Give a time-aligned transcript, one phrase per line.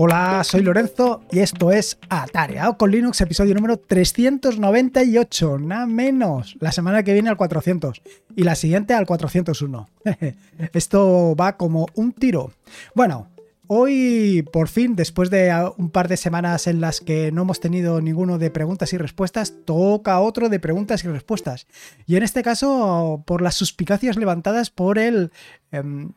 [0.00, 6.56] Hola, soy Lorenzo y esto es Atareado con Linux, episodio número 398, nada menos.
[6.60, 8.00] La semana que viene al 400
[8.36, 9.88] y la siguiente al 401.
[10.72, 12.52] esto va como un tiro.
[12.94, 13.26] Bueno,
[13.70, 18.00] Hoy, por fin, después de un par de semanas en las que no hemos tenido
[18.00, 21.66] ninguno de preguntas y respuestas, toca otro de preguntas y respuestas.
[22.06, 25.32] Y en este caso, por las suspicacias levantadas por el
[25.70, 26.12] em,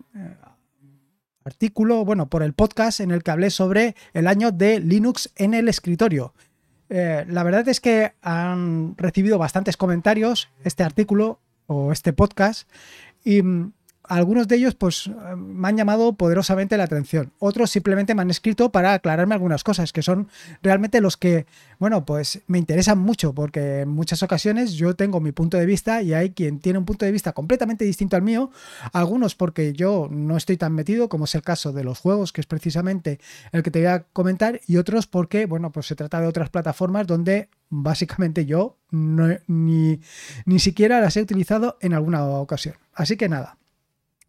[1.43, 5.53] artículo, bueno, por el podcast en el que hablé sobre el año de Linux en
[5.53, 6.33] el escritorio.
[6.89, 12.69] Eh, la verdad es que han recibido bastantes comentarios este artículo o este podcast
[13.23, 13.71] y mm,
[14.03, 17.31] algunos de ellos pues me han llamado poderosamente la atención.
[17.39, 20.27] Otros simplemente me han escrito para aclararme algunas cosas que son
[20.61, 21.45] realmente los que,
[21.79, 26.01] bueno, pues me interesan mucho porque en muchas ocasiones yo tengo mi punto de vista
[26.01, 28.51] y hay quien tiene un punto de vista completamente distinto al mío.
[28.93, 32.41] Algunos porque yo no estoy tan metido como es el caso de los juegos, que
[32.41, 33.19] es precisamente
[33.51, 36.49] el que te voy a comentar, y otros porque, bueno, pues se trata de otras
[36.49, 39.99] plataformas donde básicamente yo ni,
[40.45, 42.75] ni siquiera las he utilizado en alguna ocasión.
[42.93, 43.57] Así que nada,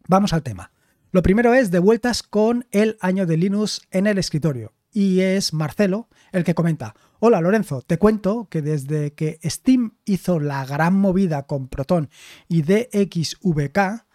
[0.07, 0.71] Vamos al tema.
[1.11, 4.73] Lo primero es de vueltas con el año de Linux en el escritorio.
[4.91, 10.39] Y es Marcelo el que comenta, hola Lorenzo, te cuento que desde que Steam hizo
[10.39, 12.09] la gran movida con Proton
[12.47, 14.05] y DXVK,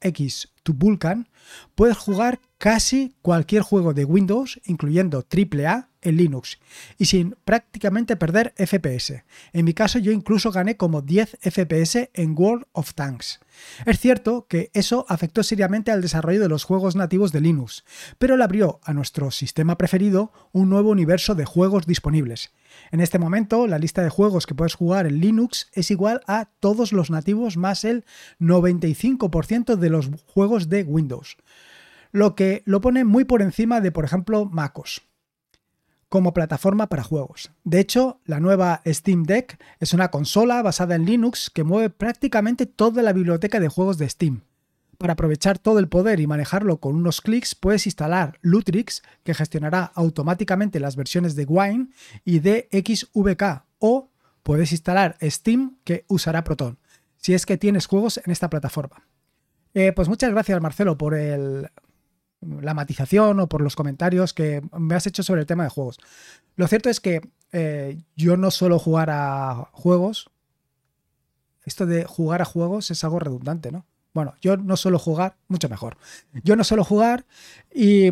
[0.00, 1.28] DirectX to Vulkan,
[1.74, 6.58] puedes jugar casi cualquier juego de Windows, incluyendo AAA, en Linux
[6.98, 9.24] y sin prácticamente perder FPS.
[9.52, 13.40] En mi caso yo incluso gané como 10 FPS en World of Tanks.
[13.84, 17.84] Es cierto que eso afectó seriamente al desarrollo de los juegos nativos de Linux,
[18.18, 22.50] pero le abrió a nuestro sistema preferido un nuevo universo de juegos disponibles.
[22.90, 26.46] En este momento la lista de juegos que puedes jugar en Linux es igual a
[26.60, 28.04] todos los nativos más el
[28.40, 31.36] 95% de los juegos de Windows,
[32.12, 35.02] lo que lo pone muy por encima de por ejemplo MacOS
[36.10, 37.52] como plataforma para juegos.
[37.62, 42.66] De hecho, la nueva Steam Deck es una consola basada en Linux que mueve prácticamente
[42.66, 44.42] toda la biblioteca de juegos de Steam.
[45.00, 49.90] Para aprovechar todo el poder y manejarlo con unos clics, puedes instalar Lutrix, que gestionará
[49.94, 51.88] automáticamente las versiones de Wine
[52.22, 54.10] y de XVK, o
[54.42, 56.78] puedes instalar Steam, que usará Proton,
[57.16, 59.06] si es que tienes juegos en esta plataforma.
[59.72, 65.06] Eh, pues muchas gracias, Marcelo, por la matización o por los comentarios que me has
[65.06, 65.98] hecho sobre el tema de juegos.
[66.56, 67.22] Lo cierto es que
[67.52, 70.28] eh, yo no suelo jugar a juegos.
[71.64, 73.86] Esto de jugar a juegos es algo redundante, ¿no?
[74.12, 75.96] Bueno, yo no suelo jugar, mucho mejor.
[76.44, 77.24] Yo no suelo jugar
[77.72, 78.10] y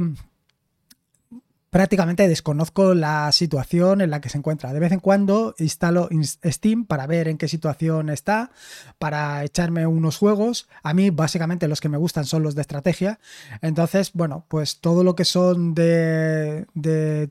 [1.71, 4.73] prácticamente desconozco la situación en la que se encuentra.
[4.73, 6.09] De vez en cuando instalo
[6.45, 8.51] Steam para ver en qué situación está,
[8.99, 10.69] para echarme unos juegos.
[10.83, 13.19] A mí básicamente los que me gustan son los de estrategia.
[13.61, 16.67] Entonces, bueno, pues todo lo que son de,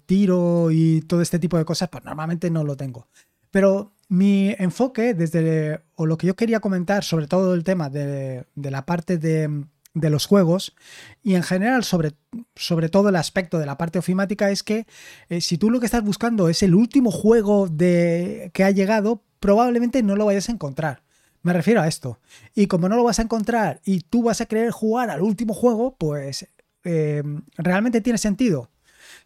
[0.06, 3.08] tiro y todo este tipo de cosas, pues normalmente no lo tengo.
[3.50, 8.46] Pero mi enfoque desde, o lo que yo quería comentar sobre todo el tema de
[8.56, 9.66] la parte de
[10.00, 10.76] de los juegos
[11.24, 12.14] y en general sobre,
[12.56, 14.86] sobre todo el aspecto de la parte ofimática es que
[15.30, 19.24] eh, si tú lo que estás buscando es el último juego de, que ha llegado,
[19.40, 21.04] probablemente no lo vayas a encontrar.
[21.44, 22.20] Me refiero a esto.
[22.56, 25.54] Y como no lo vas a encontrar y tú vas a querer jugar al último
[25.54, 26.48] juego, pues
[26.84, 27.24] eh,
[27.58, 28.70] realmente tiene sentido.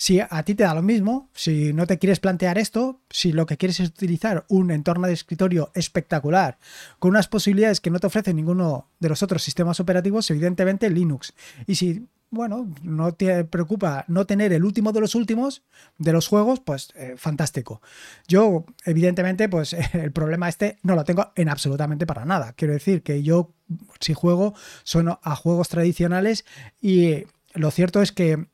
[0.01, 3.45] Si a ti te da lo mismo, si no te quieres plantear esto, si lo
[3.45, 6.57] que quieres es utilizar un entorno de escritorio espectacular,
[6.97, 11.35] con unas posibilidades que no te ofrece ninguno de los otros sistemas operativos, evidentemente Linux.
[11.67, 15.62] Y si bueno, no te preocupa no tener el último de los últimos
[16.00, 17.83] de los juegos, pues eh, fantástico.
[18.28, 22.53] Yo, evidentemente, pues el problema este no lo tengo en absolutamente para nada.
[22.53, 23.53] Quiero decir que yo,
[24.00, 26.44] si juego, son a juegos tradicionales
[26.81, 28.47] y lo cierto es que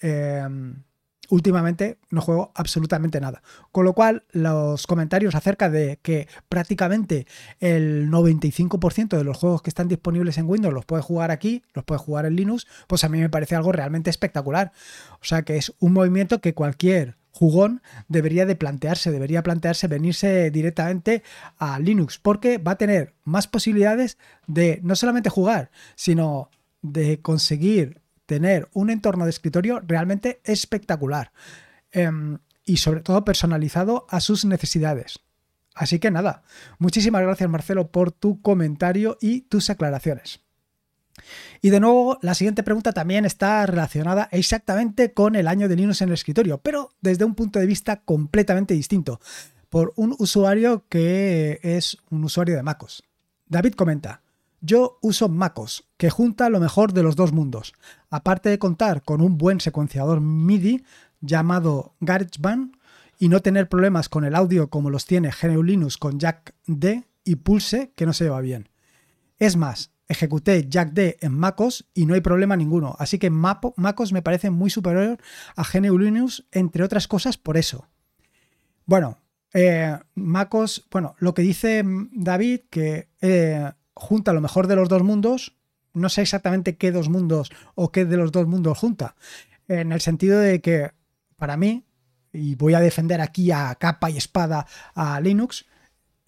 [0.00, 0.82] em,
[1.30, 3.42] últimamente no juego absolutamente nada.
[3.72, 7.26] Con lo cual, los comentarios acerca de que prácticamente
[7.60, 11.84] el 95% de los juegos que están disponibles en Windows los puedes jugar aquí, los
[11.84, 14.72] puedes jugar en Linux, pues a mí me parece algo realmente espectacular.
[15.14, 20.50] O sea que es un movimiento que cualquier jugón debería de plantearse, debería plantearse venirse
[20.52, 21.24] directamente
[21.58, 26.48] a Linux, porque va a tener más posibilidades de no solamente jugar, sino
[26.80, 31.32] de conseguir tener un entorno de escritorio realmente espectacular
[31.92, 35.20] em, y sobre todo personalizado a sus necesidades.
[35.74, 36.42] Así que nada,
[36.78, 40.40] muchísimas gracias Marcelo por tu comentario y tus aclaraciones.
[41.60, 46.02] Y de nuevo, la siguiente pregunta también está relacionada exactamente con el año de Linux
[46.02, 49.20] en el escritorio, pero desde un punto de vista completamente distinto,
[49.68, 53.02] por un usuario que es un usuario de MacOS.
[53.46, 54.22] David comenta,
[54.66, 57.74] Yo uso MacOS, que junta lo mejor de los dos mundos.
[58.08, 60.82] Aparte de contar con un buen secuenciador MIDI
[61.20, 62.74] llamado GarageBand
[63.18, 67.04] y no tener problemas con el audio como los tiene GNU Linux con Jack D
[67.24, 68.70] y Pulse, que no se va bien.
[69.36, 74.14] Es más, ejecuté Jack D en MacOS y no hay problema ninguno, así que MacOS
[74.14, 75.18] me parece muy superior
[75.56, 77.86] a GNU Linux, entre otras cosas por eso.
[78.86, 79.18] Bueno,
[79.52, 81.82] eh, MacOS, bueno, lo que dice
[82.12, 85.56] David, que eh, junta lo mejor de los dos mundos,
[85.92, 89.14] no sé exactamente qué dos mundos o qué de los dos mundos junta,
[89.68, 90.90] en el sentido de que
[91.36, 91.84] para mí,
[92.32, 95.66] y voy a defender aquí a capa y espada a Linux,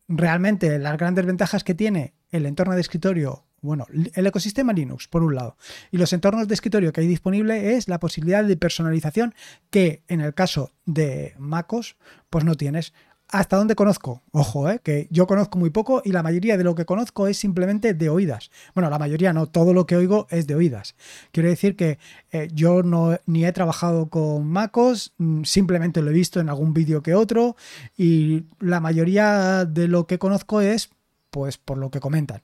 [0.08, 5.24] realmente las grandes ventajas que tiene el entorno de escritorio bueno, el ecosistema Linux, por
[5.24, 5.56] un lado,
[5.90, 9.34] y los entornos de escritorio que hay disponible es la posibilidad de personalización
[9.70, 11.96] que en el caso de MacOS,
[12.30, 12.92] pues no tienes
[13.28, 16.74] hasta donde conozco, ojo, eh, que yo conozco muy poco y la mayoría de lo
[16.74, 18.50] que conozco es simplemente de oídas.
[18.74, 20.94] Bueno, la mayoría no, todo lo que oigo es de oídas.
[21.32, 21.98] Quiero decir que
[22.30, 26.72] eh, yo no ni he trabajado con MacOS, mm, simplemente lo he visto en algún
[26.72, 27.56] vídeo que otro
[27.96, 30.90] y la mayoría de lo que conozco es
[31.30, 32.42] pues por lo que comentan.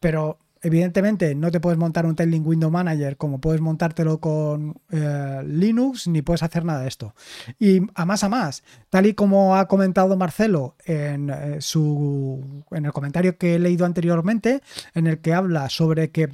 [0.00, 5.42] Pero Evidentemente no te puedes montar un Tailing Window Manager como puedes montártelo con eh,
[5.44, 7.16] Linux, ni puedes hacer nada de esto.
[7.58, 12.86] Y a más a más, tal y como ha comentado Marcelo en, eh, su, en
[12.86, 14.62] el comentario que he leído anteriormente,
[14.94, 16.28] en el que habla sobre que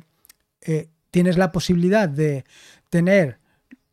[0.60, 2.44] eh, tienes la posibilidad de
[2.90, 3.37] tener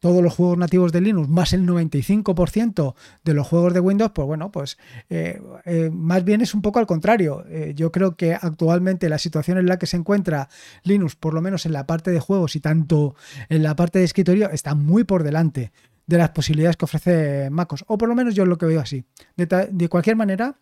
[0.05, 2.93] todos los juegos nativos de Linux más el 95%
[3.23, 4.77] de los juegos de Windows, pues bueno, pues
[5.09, 7.43] eh, eh, más bien es un poco al contrario.
[7.49, 10.47] Eh, yo creo que actualmente la situación en la que se encuentra
[10.83, 13.15] Linux, por lo menos en la parte de juegos y tanto
[13.49, 15.71] en la parte de escritorio, está muy por delante
[16.05, 19.05] de las posibilidades que ofrece MacOS, o por lo menos yo lo que veo así.
[19.35, 20.59] de cualquier manera,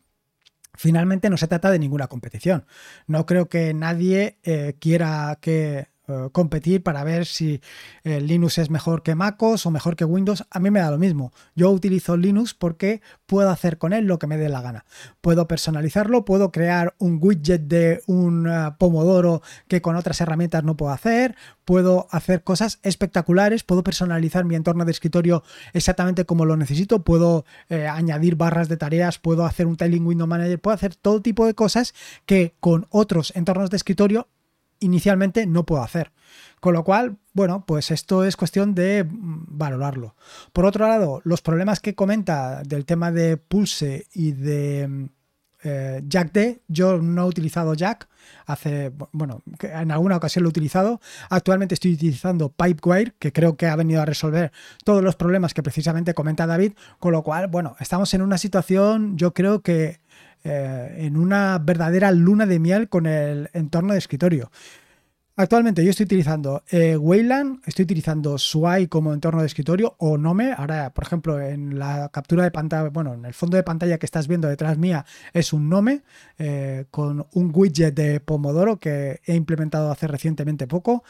[0.74, 2.66] finalmente no se trata de ninguna competición.
[3.08, 4.38] No creo que nadie
[4.80, 7.62] quiera que eh, competir para ver si
[8.04, 10.44] eh, Linux es mejor que MacOS o mejor que Windows.
[10.52, 11.32] A mí me da lo mismo.
[11.56, 14.84] Yo utilizo Linux porque puedo hacer con él lo que me dé la gana.
[15.22, 20.76] Puedo personalizarlo, puedo crear un widget de un eh, Pomodoro que con otras herramientas no
[20.76, 26.58] puedo hacer, puedo hacer cosas espectaculares, puedo personalizar mi entorno de escritorio exactamente como lo
[26.58, 31.22] necesito, puedo añadir barras de tareas, puedo hacer un tiling window manager, puedo hacer todo
[31.22, 31.94] tipo de cosas
[32.26, 34.28] que con otros entornos de escritorio
[34.84, 36.12] inicialmente no puedo hacer.
[36.60, 40.16] Con lo cual, bueno, pues esto es cuestión de mm, valorarlo.
[40.54, 45.06] Por otro lado, los problemas que comenta del tema de Pulse y de mm,
[45.66, 48.08] eh, Jack D, yo no he utilizado Jack,
[48.46, 51.00] hace, bueno, en alguna ocasión lo he utilizado.
[51.30, 54.52] Actualmente estoy utilizando Pipewire, que creo que ha venido a resolver
[54.84, 59.18] todos los problemas que precisamente comenta David, con lo cual, bueno, estamos en una situación,
[59.18, 60.00] yo creo que
[60.44, 64.52] eh, en una verdadera luna de miel con el entorno de escritorio.
[65.36, 70.54] Actualmente yo estoy utilizando eh, Wayland, estoy utilizando Sway como entorno de escritorio o Nome.
[70.56, 74.06] Ahora, por ejemplo, en la captura de pantalla, bueno, en el fondo de pantalla que
[74.06, 76.04] estás viendo detrás mía es un Nome
[76.38, 81.04] eh, con un widget de Pomodoro que he implementado hace recientemente poco.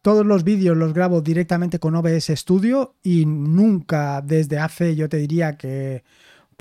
[0.00, 5.18] Todos los vídeos los grabo directamente con OBS Studio y nunca desde hace, yo te
[5.18, 6.02] diría que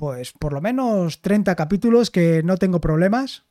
[0.04, 3.46] pues por lo menos 30 capítulos que no tengo problemas.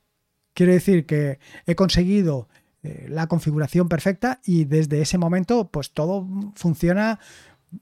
[0.53, 2.47] Quiero decir que he conseguido
[2.83, 7.21] eh, la configuración perfecta y desde ese momento pues todo funciona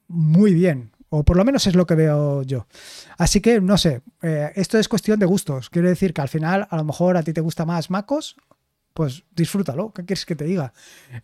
[0.06, 0.92] muy bien.
[1.08, 2.68] O por lo menos es lo que veo yo.
[3.18, 5.68] Así que no sé, eh, esto es cuestión de gustos.
[5.68, 8.36] Quiero decir que al final a lo mejor a ti te gusta más MacOS
[8.94, 10.72] pues disfrútalo, ¿qué quieres que te diga?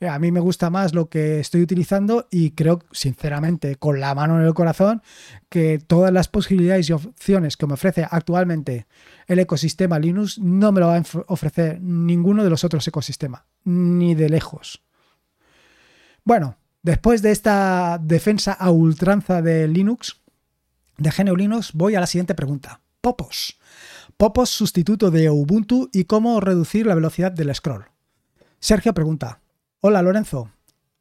[0.00, 4.14] Eh, a mí me gusta más lo que estoy utilizando y creo, sinceramente, con la
[4.14, 5.02] mano en el corazón,
[5.48, 8.86] que todas las posibilidades y opciones que me ofrece actualmente
[9.26, 14.14] el ecosistema Linux no me lo va a ofrecer ninguno de los otros ecosistemas, ni
[14.14, 14.82] de lejos.
[16.24, 20.20] Bueno, después de esta defensa a ultranza de Linux,
[20.98, 22.80] de GNU Linux, voy a la siguiente pregunta.
[23.00, 23.58] Popos.
[24.18, 27.84] Popos sustituto de Ubuntu y cómo reducir la velocidad del scroll.
[28.60, 29.42] Sergio pregunta,
[29.80, 30.50] hola Lorenzo,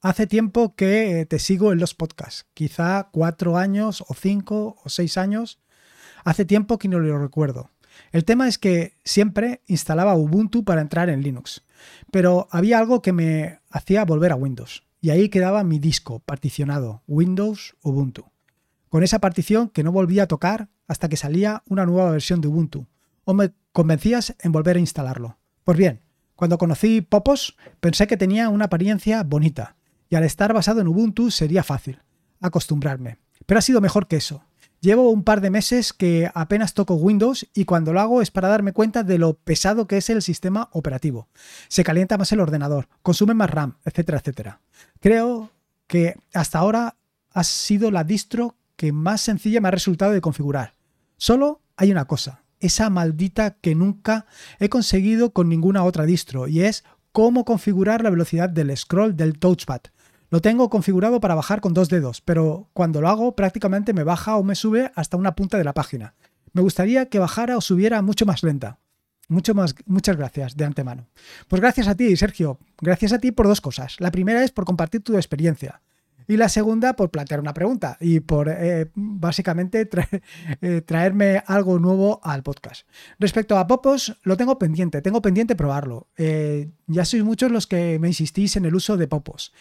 [0.02, 5.18] hace tiempo que te sigo en los podcasts, quizá cuatro años o cinco o seis
[5.18, 5.60] años,
[6.26, 7.70] hace tiempo que no lo recuerdo.
[8.12, 11.64] El tema es que siempre instalaba Ubuntu para entrar en Linux,
[12.12, 17.02] pero había algo que me hacía volver a Windows y ahí quedaba mi disco particionado
[17.08, 18.26] Windows Ubuntu.
[18.90, 22.50] Con esa partición que no volvía a tocar hasta que salía una nueva versión de
[22.50, 22.88] Ubuntu,
[23.26, 25.38] o me convencías en volver a instalarlo.
[25.64, 26.02] Pues bien,
[26.36, 29.76] cuando conocí Popos pensé que tenía una apariencia bonita
[30.10, 32.00] y al estar basado en Ubuntu sería fácil
[32.40, 33.18] acostumbrarme.
[33.46, 34.44] Pero ha sido mejor que eso.
[34.82, 38.50] Llevo un par de meses que apenas toco Windows y cuando lo hago es para
[38.50, 41.28] darme cuenta de lo pesado que es el sistema operativo.
[41.70, 44.62] Se calienta más el ordenador, consume más RAM, etcétera, etcétera.
[45.00, 45.50] Creo
[45.88, 46.98] que hasta ahora
[47.32, 50.74] ha sido la distro que más sencilla me ha resultado de configurar.
[51.18, 54.26] Solo hay una cosa, esa maldita que nunca
[54.60, 59.40] he conseguido con ninguna otra distro y es cómo configurar la velocidad del scroll del
[59.40, 59.82] touchpad.
[60.30, 64.36] Lo tengo configurado para bajar con dos dedos, pero cuando lo hago prácticamente me baja
[64.36, 66.16] o me sube hasta una punta de la página.
[66.52, 68.80] Me gustaría que bajara o subiera mucho más lenta.
[69.28, 71.08] Mucho más, muchas gracias de antemano.
[71.48, 72.60] Pues gracias a ti, Sergio.
[72.80, 73.96] Gracias a ti por dos cosas.
[74.00, 75.82] La primera es por compartir tu experiencia.
[76.28, 79.88] Y la segunda, por plantear una pregunta y por eh, básicamente
[80.62, 82.88] eh, traerme algo nuevo al podcast.
[83.20, 86.08] Respecto a Popos, lo tengo pendiente, tengo pendiente probarlo.
[86.18, 89.54] Eh, ya sois muchos los que me insistís en el uso de Popos.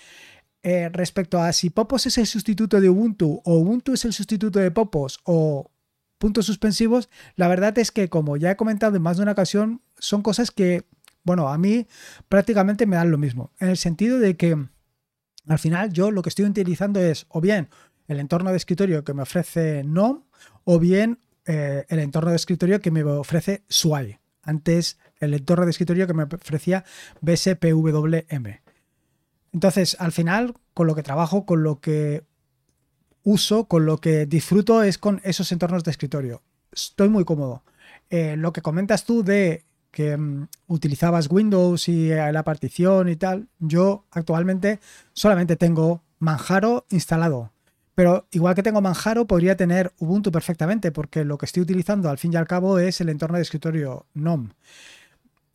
[0.62, 4.71] respecto a si Popos es el sustituto de Ubuntu o Ubuntu es el sustituto de
[4.71, 5.71] Popos o
[6.18, 9.83] puntos suspensivos, la verdad es que como ya he comentado en más de una ocasión,
[9.99, 10.85] son cosas que,
[11.23, 11.87] bueno, a mí
[12.30, 13.50] prácticamente me dan lo mismo.
[13.59, 14.56] En el sentido de que
[15.47, 17.69] al final yo lo que estoy utilizando es o bien
[18.09, 20.23] el entorno de escritorio que me ofrece NOM
[20.65, 24.19] o bien eh, el entorno de escritorio que me ofrece SWAI.
[24.43, 26.85] Antes el entorno de escritorio que me ofrecía
[27.21, 28.61] BSPWM.
[29.53, 32.25] Entonces, al final, con lo que trabajo, con lo que
[33.23, 36.43] uso, con lo que disfruto es con esos entornos de escritorio.
[36.73, 37.63] Estoy muy cómodo.
[38.11, 43.17] Eh, lo que comentas tú de que mm, utilizabas Windows y eh, la partición y
[43.17, 44.81] tal, yo actualmente
[45.13, 47.53] solamente tengo Manjaro instalado.
[47.95, 52.19] Pero igual que tengo Manjaro, podría tener Ubuntu perfectamente, porque lo que estoy utilizando al
[52.19, 54.51] fin y al cabo es el entorno de escritorio NOM.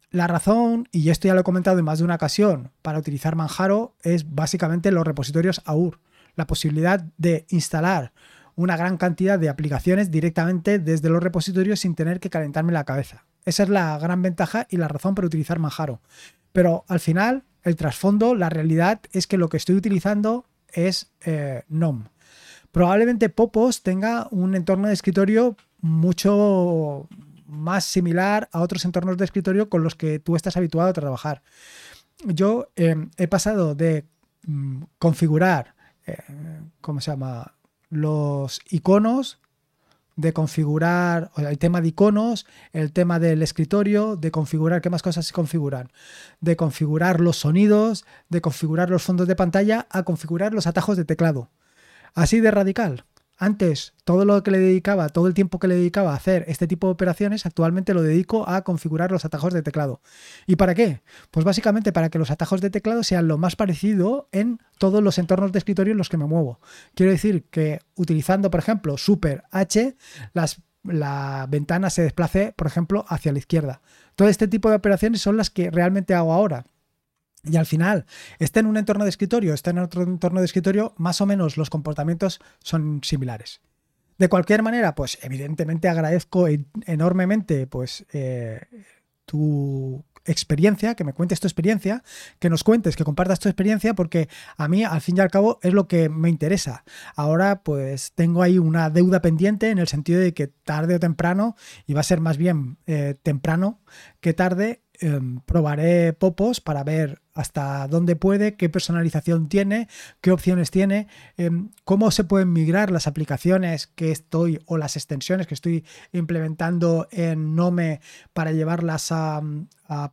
[0.10, 3.36] La razón, y esto ya lo he comentado en más de una ocasión, para utilizar
[3.36, 6.00] Manjaro es básicamente los repositorios AUR.
[6.36, 8.14] La posibilidad de instalar
[8.56, 13.26] una gran cantidad de aplicaciones directamente desde los repositorios sin tener que calentarme la cabeza.
[13.46, 16.02] Esa es la gran ventaja y la razón para utilizar Manjaro.
[16.52, 21.64] Pero al final, el trasfondo, la realidad es que lo que estoy utilizando es eh.
[22.72, 27.08] Probablemente Popos tenga un entorno de escritorio mucho
[27.48, 31.42] más similar a otros entornos de escritorio con los que tú estás habituado a trabajar.
[32.26, 34.06] Yo eh, he pasado de
[34.46, 35.74] mm, configurar,
[36.06, 36.18] eh,
[36.82, 37.56] ¿cómo se llama?
[37.90, 39.40] Los iconos
[40.20, 45.26] de configurar el tema de iconos, el tema del escritorio, de configurar qué más cosas
[45.26, 45.92] se configuran,
[46.42, 51.06] de configurar los sonidos, de configurar los fondos de pantalla, a configurar los atajos de
[51.06, 51.50] teclado.
[52.14, 53.06] Así de radical.
[53.42, 56.68] Antes, todo lo que le dedicaba, todo el tiempo que le dedicaba a hacer este
[56.68, 60.02] tipo de operaciones, actualmente lo dedico a configurar los atajos de teclado.
[60.46, 61.04] ¿Y para qué?
[61.32, 65.18] Pues básicamente para que los atajos de teclado sean lo más parecido en todos los
[65.18, 66.60] entornos de escritorio en los que me muevo.
[66.96, 69.96] Quiero decir que utilizando, por ejemplo, Super H,
[70.84, 73.82] la ventana se desplace, por ejemplo, hacia la izquierda.
[74.16, 76.66] Todo este tipo de operaciones son las que realmente hago ahora
[77.44, 78.06] y al final
[78.40, 81.58] esté en un entorno de escritorio, esté en otro entorno de escritorio, más o menos
[81.58, 83.62] los comportamientos son similares.
[84.18, 86.48] De cualquier manera, pues evidentemente agradezco
[86.86, 88.60] enormemente pues, eh,
[89.24, 92.04] tu experiencia, que me cuentes tu experiencia,
[92.38, 94.28] que nos cuentes, que compartas tu experiencia, porque
[94.58, 96.84] a mí al fin y al cabo es lo que me interesa.
[97.16, 101.56] Ahora pues tengo ahí una deuda pendiente en el sentido de que tarde o temprano,
[101.88, 103.80] y va a ser más bien eh, temprano
[104.20, 109.88] que tarde, Em, probaré Popos para ver hasta dónde puede, qué personalización tiene,
[110.20, 115.48] qué opciones tiene, em, cómo se pueden migrar las aplicaciones que estoy o las extensiones
[115.48, 118.02] que estoy implementando en Nome
[118.34, 119.42] para llevarlas a,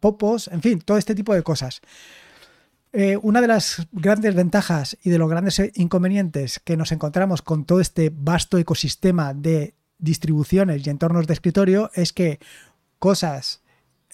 [0.00, 1.82] Popos, en fin, todo este tipo de cosas.
[2.94, 7.66] Eh, una de las grandes ventajas y de los grandes inconvenientes que nos encontramos con
[7.66, 12.38] todo este vasto ecosistema de distribuciones y entornos de escritorio es que
[12.98, 13.62] cosas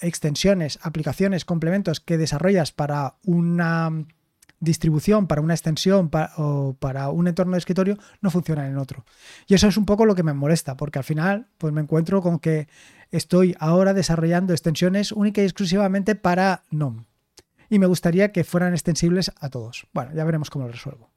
[0.03, 4.05] extensiones, aplicaciones, complementos que desarrollas para una
[4.59, 9.05] distribución, para una extensión o para un entorno de escritorio, no funcionan en otro.
[9.47, 12.21] Y eso es un poco lo que me molesta, porque al final pues me encuentro
[12.21, 12.67] con que
[13.11, 17.03] estoy ahora desarrollando extensiones única y exclusivamente para NOM.
[17.69, 19.87] Y me gustaría que fueran extensibles a todos.
[19.93, 21.12] Bueno, ya veremos cómo lo resuelvo.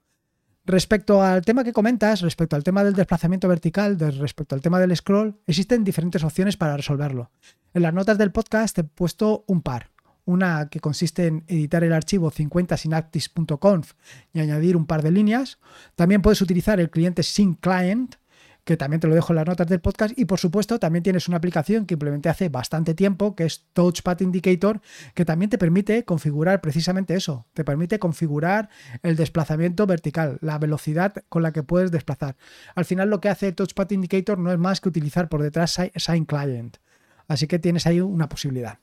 [0.66, 4.96] Respecto al tema que comentas, respecto al tema del desplazamiento vertical, respecto al tema del
[4.96, 7.30] scroll, existen diferentes opciones para resolverlo.
[7.73, 9.92] En las notas del podcast he puesto un par.
[10.25, 13.92] Una que consiste en editar el archivo 50synaptics.conf
[14.32, 15.61] y añadir un par de líneas.
[15.94, 18.16] También puedes utilizar el cliente SyncClient,
[18.66, 20.18] que también te lo dejo en las notas del podcast.
[20.18, 24.18] Y por supuesto, también tienes una aplicación que implementé hace bastante tiempo, que es Touchpad
[24.20, 24.80] Indicator,
[25.14, 27.46] que también te permite configurar precisamente eso.
[27.54, 28.68] Te permite configurar
[29.04, 32.37] el desplazamiento vertical, la velocidad con la que puedes desplazar.
[32.75, 36.25] Al final, lo que hace Touchpad Indicator no es más que utilizar por detrás Sign
[36.25, 36.78] Client.
[37.28, 38.80] Así que tienes ahí una posibilidad.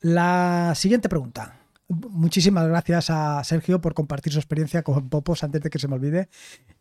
[0.00, 1.63] La siguiente pregunta.
[1.88, 5.96] Muchísimas gracias a Sergio por compartir su experiencia con Popos antes de que se me
[5.96, 6.28] olvide.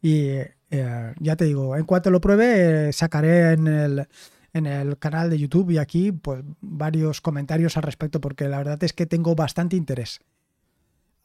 [0.01, 0.27] Y
[0.69, 4.07] eh, ya te digo, en cuanto lo pruebe, eh, sacaré en el,
[4.53, 8.81] en el canal de YouTube y aquí pues, varios comentarios al respecto, porque la verdad
[8.83, 10.21] es que tengo bastante interés.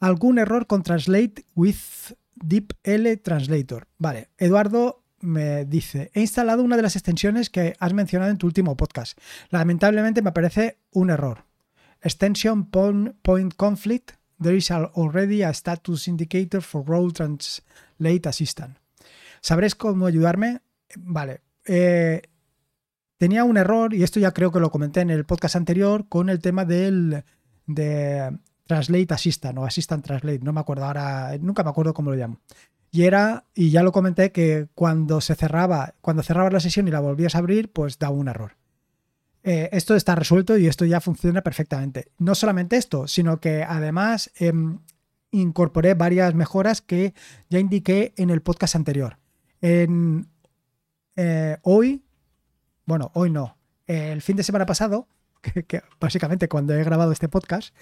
[0.01, 1.77] ¿Algún error con Translate with
[2.35, 3.87] DeepL Translator?
[3.99, 8.47] Vale, Eduardo me dice, he instalado una de las extensiones que has mencionado en tu
[8.47, 9.19] último podcast.
[9.51, 11.48] Lamentablemente me parece un error.
[12.01, 14.13] Extension point conflict.
[14.41, 18.79] There is already a status indicator for Role Translate Assistant.
[19.41, 20.61] ¿Sabréis cómo ayudarme?
[20.97, 21.43] Vale.
[21.65, 22.23] Eh,
[23.17, 26.29] tenía un error, y esto ya creo que lo comenté en el podcast anterior, con
[26.29, 27.25] el tema del
[27.67, 30.41] de Translate Assistant o Assistant Translate.
[30.41, 32.41] No me acuerdo ahora, nunca me acuerdo cómo lo llamo.
[32.91, 36.91] Y era, y ya lo comenté, que cuando se cerraba, cuando cerrabas la sesión y
[36.91, 38.57] la volvías a abrir, pues daba un error.
[39.43, 42.09] Eh, esto está resuelto y esto ya funciona perfectamente.
[42.19, 44.79] No solamente esto, sino que además em,
[45.31, 47.15] incorporé varias mejoras que
[47.49, 49.19] ya indiqué en el podcast anterior.
[49.61, 49.87] Eh,
[51.63, 52.05] hoy,
[52.85, 55.09] bueno, hoy no, el fin de semana pasado,
[55.67, 57.75] que, básicamente cuando he grabado este podcast,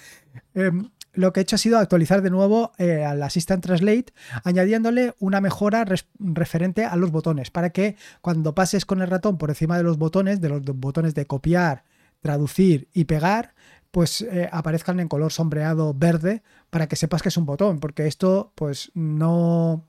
[0.54, 4.06] em, lo que he hecho ha sido actualizar de nuevo eh, al Assistant Translate,
[4.44, 5.84] añadiéndole una mejora
[6.18, 9.98] referente a los botones, para que cuando pases con el ratón por encima de los
[9.98, 11.84] botones, de los botones de copiar,
[12.20, 13.54] traducir y pegar,
[13.90, 18.06] pues eh, aparezcan en color sombreado verde para que sepas que es un botón, porque
[18.06, 19.86] esto pues no,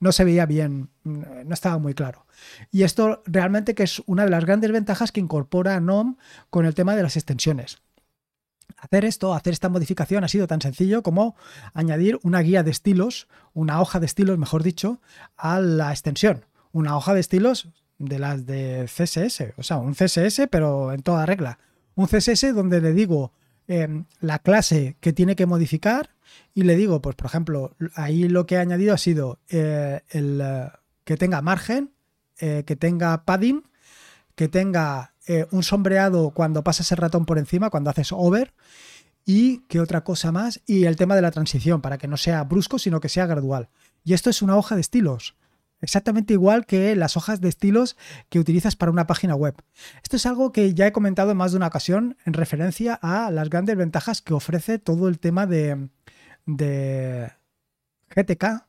[0.00, 2.26] no se veía bien, no estaba muy claro.
[2.70, 6.16] Y esto realmente que es una de las grandes ventajas que incorpora NOM
[6.50, 7.82] con el tema de las extensiones.
[8.82, 11.36] Hacer esto, hacer esta modificación ha sido tan sencillo como
[11.72, 15.00] añadir una guía de estilos, una hoja de estilos, mejor dicho,
[15.36, 16.46] a la extensión.
[16.72, 21.26] Una hoja de estilos de las de CSS, o sea, un CSS pero en toda
[21.26, 21.60] regla.
[21.94, 23.32] Un CSS donde le digo
[23.68, 26.10] em, la clase que tiene que modificar
[26.52, 30.40] y le digo, pues por ejemplo, ahí lo que he añadido ha sido eh, el,
[30.42, 30.70] eh,
[31.04, 31.92] que tenga margen,
[32.40, 33.62] eh, que tenga padding,
[34.34, 38.54] que tenga eh, un sombreado cuando pasas el ratón por encima, cuando haces over.
[39.24, 40.60] Y qué otra cosa más.
[40.66, 43.68] Y el tema de la transición, para que no sea brusco, sino que sea gradual.
[44.04, 45.36] Y esto es una hoja de estilos.
[45.80, 47.96] Exactamente igual que las hojas de estilos
[48.28, 49.54] que utilizas para una página web.
[50.02, 53.32] Esto es algo que ya he comentado en más de una ocasión en referencia a
[53.32, 55.88] las grandes ventajas que ofrece todo el tema de,
[56.46, 57.32] de
[58.14, 58.64] GTK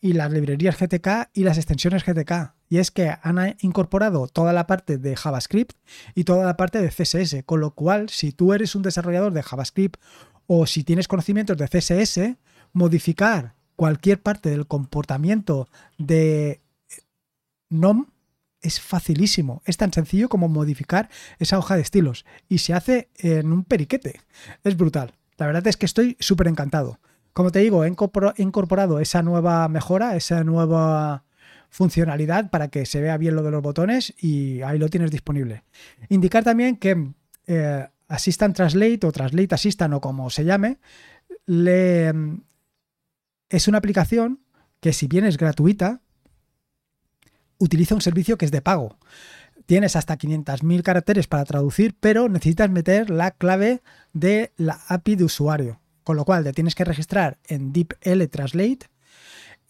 [0.00, 4.66] y las librerías GTK y las extensiones GTK y es que han incorporado toda la
[4.66, 5.76] parte de JavaScript
[6.14, 9.42] y toda la parte de CSS, con lo cual si tú eres un desarrollador de
[9.42, 10.00] JavaScript
[10.46, 12.36] o si tienes conocimientos de CSS,
[12.72, 16.62] modificar cualquier parte del comportamiento de
[17.70, 18.06] NOM
[18.62, 23.52] es facilísimo, es tan sencillo como modificar esa hoja de estilos y se hace en
[23.52, 24.20] un periquete.
[24.62, 25.14] Es brutal.
[25.38, 27.00] La verdad es que estoy súper encantado.
[27.32, 31.24] Como te digo, he incorporado esa nueva mejora, esa nueva
[31.70, 35.64] funcionalidad para que se vea bien lo de los botones y ahí lo tienes disponible.
[36.08, 37.12] Indicar también que
[37.46, 40.78] eh, Assistant Translate o Translate Assistant o como se llame,
[43.48, 44.40] es una aplicación
[44.80, 46.00] que si bien es gratuita,
[47.58, 48.98] utiliza un servicio que es de pago.
[49.66, 55.24] Tienes hasta 500.000 caracteres para traducir, pero necesitas meter la clave de la API de
[55.24, 55.80] usuario.
[56.02, 58.90] Con lo cual te tienes que registrar en DeepL Translate.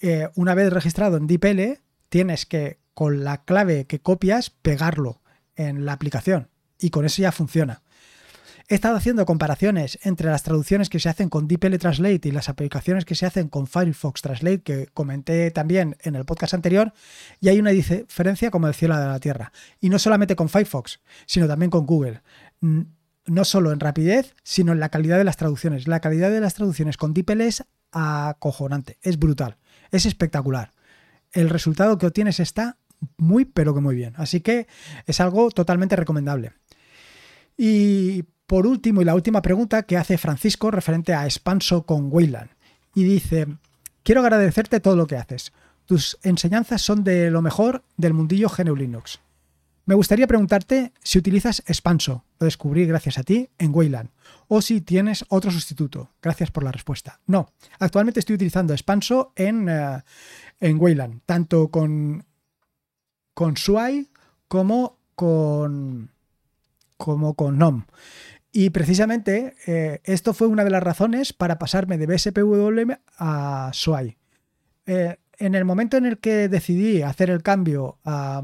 [0.01, 5.23] Eh, una vez registrado en DeepL, tienes que con la clave que copias pegarlo
[5.57, 7.83] en la aplicación y con eso ya funciona.
[8.69, 12.49] He estado haciendo comparaciones entre las traducciones que se hacen con DeepL Translate y las
[12.49, 16.93] aplicaciones que se hacen con Firefox Translate, que comenté también en el podcast anterior,
[17.41, 19.51] y hay una diferencia como el cielo de la tierra.
[19.81, 22.23] Y no solamente con Firefox, sino también con Google.
[22.61, 25.89] No solo en rapidez, sino en la calidad de las traducciones.
[25.89, 29.57] La calidad de las traducciones con DeepL es acojonante, es brutal,
[29.91, 30.71] es espectacular
[31.33, 32.79] el resultado que obtienes está
[33.17, 34.15] muy, pero que muy bien.
[34.17, 34.67] Así que
[35.07, 36.53] es algo totalmente recomendable.
[37.57, 42.51] Y por último, y la última pregunta que hace Francisco referente a Expanso con Wayland.
[42.95, 43.47] Y dice,
[44.03, 45.53] quiero agradecerte todo lo que haces.
[45.87, 49.21] Tus enseñanzas son de lo mejor del mundillo GNU Linux.
[49.87, 54.11] Me gustaría preguntarte si utilizas Expanso, lo descubrí gracias a ti, en Wayland,
[54.49, 56.11] o si tienes otro sustituto.
[56.23, 57.21] Gracias por la respuesta.
[57.27, 60.03] No, actualmente estoy utilizando Expanso en, eh,
[60.61, 62.25] en Wayland, tanto con
[63.35, 63.55] con
[64.49, 66.11] como con,
[66.99, 67.87] como con NOM.
[68.53, 74.19] Y precisamente eh, esto fue una de las razones para pasarme de BSPWM a SWI.
[74.87, 78.43] Eh, en el momento en el que decidí hacer el cambio a,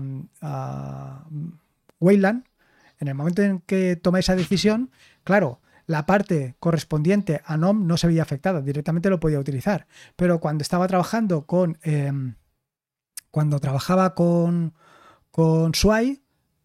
[2.01, 2.45] Wayland,
[2.99, 4.91] en el momento en que tomé esa decisión,
[5.23, 9.87] claro, la parte correspondiente a NOM no se veía afectada, directamente lo podía utilizar.
[10.17, 11.79] Pero cuando estaba trabajando con.
[11.83, 12.35] Em,
[13.31, 14.73] cuando trabajaba con,
[15.31, 16.23] con SWI,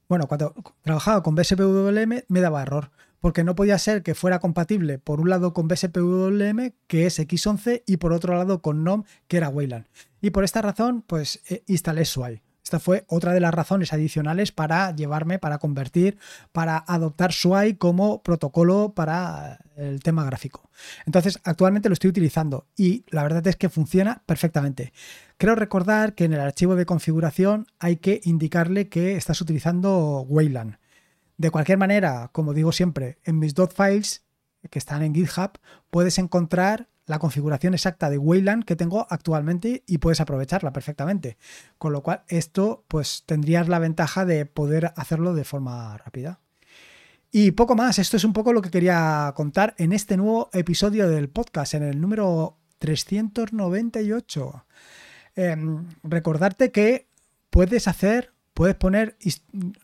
[0.07, 2.91] bueno, cuando trabajaba con BSPWM me daba error,
[3.21, 7.83] porque no podía ser que fuera compatible por un lado con BSPWM, que es X11,
[7.85, 9.85] y por otro lado con NOM, que era Wayland.
[10.19, 12.41] Y por esta razón, pues eh, instalé SWI.
[12.63, 16.17] Esta fue otra de las razones adicionales para llevarme, para convertir,
[16.51, 20.69] para adoptar SWI como protocolo para el tema gráfico.
[21.05, 24.93] Entonces, actualmente lo estoy utilizando y la verdad es que funciona perfectamente.
[25.37, 30.77] Creo recordar que en el archivo de configuración hay que indicarle que estás utilizando Wayland.
[31.41, 34.23] De cualquier manera, como digo siempre, en mis dot files
[34.69, 35.57] que están en GitHub,
[35.89, 41.39] puedes encontrar la configuración exacta de Wayland que tengo actualmente y puedes aprovecharla perfectamente.
[41.79, 46.41] Con lo cual, esto pues tendrías la ventaja de poder hacerlo de forma rápida.
[47.31, 51.09] Y poco más, esto es un poco lo que quería contar en este nuevo episodio
[51.09, 54.63] del podcast, en el número 398.
[55.35, 57.07] Em, recordarte que
[57.49, 59.17] puedes hacer, puedes poner,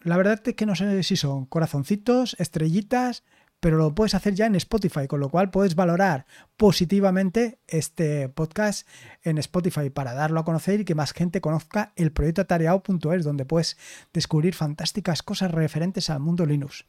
[0.04, 3.24] la verdad es que no sé si son corazoncitos, estrellitas,
[3.60, 8.88] pero lo puedes hacer ya en Spotify, con lo cual puedes valorar positivamente este podcast
[9.24, 13.46] en Spotify para darlo a conocer y que más gente conozca el proyecto atareado.es, donde
[13.46, 13.80] puedes
[14.14, 16.86] descubrir fantásticas cosas referentes al mundo Linux.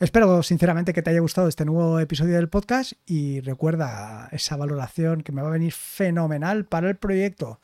[0.00, 5.22] Espero sinceramente que te haya gustado este nuevo episodio del podcast y recuerda esa valoración
[5.22, 7.60] que me va a venir fenomenal para el proyecto.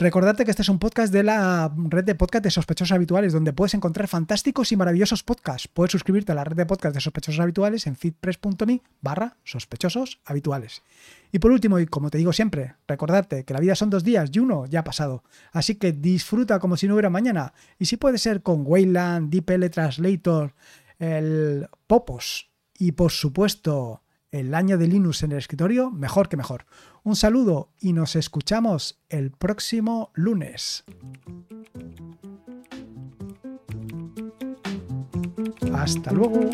[0.00, 3.52] Recordarte que este es un podcast de la red de podcast de sospechosos habituales, donde
[3.52, 5.68] puedes encontrar fantásticos y maravillosos podcasts.
[5.68, 10.82] Puedes suscribirte a la red de podcast de sospechosos habituales en feedpress.me barra sospechosos habituales.
[11.32, 14.30] Y por último, y como te digo siempre, recordarte que la vida son dos días
[14.32, 15.22] y uno ya ha pasado.
[15.52, 17.52] Así que disfruta como si no hubiera mañana.
[17.78, 20.54] Y si puede ser con Wayland, DeepL Translator,
[20.98, 26.64] el Popos y por supuesto el año de Linux en el escritorio, mejor que mejor.
[27.02, 30.84] Un saludo y nos escuchamos el próximo lunes.
[35.72, 36.50] Hasta luego.